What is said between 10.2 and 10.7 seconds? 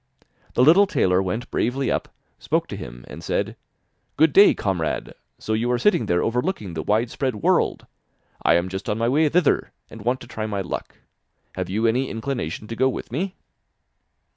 to try my